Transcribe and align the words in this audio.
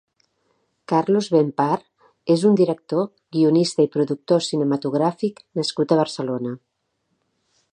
Carlos 0.91 1.27
Benpar 1.33 1.75
és 2.35 2.45
un 2.51 2.57
director, 2.61 3.05
guionista 3.37 3.85
i 3.89 3.91
productor 3.97 4.41
cinematogràfic 4.47 5.45
nascut 5.61 5.95
a 5.95 5.99
Barcelona. 6.01 6.57